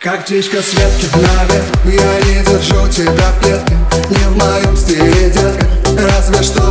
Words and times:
Как 0.00 0.24
птичка 0.24 0.58
с 0.60 0.74
ветки 0.74 1.08
на 1.16 1.90
Я 1.90 2.20
не 2.20 2.44
держу 2.44 2.86
тебя 2.88 3.30
в 3.32 3.40
клетке 3.40 3.76
Не 4.10 4.24
в 4.28 4.36
моем 4.36 4.76
стиле, 4.76 5.30
детка. 5.30 5.66
Разве 5.98 6.42
что 6.42 6.65